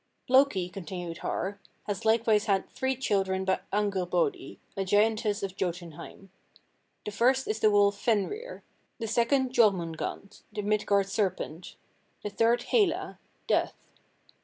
[0.27, 0.33] 35.
[0.35, 6.31] "Loki," continued Har, "has likewise had three children by Angurbodi, a giantess of Jotunheim.
[7.05, 8.63] The first is the wolf Fenrir;
[8.97, 11.75] the second Jormungand, the Midgard serpent;
[12.23, 13.75] the third Hela (Death).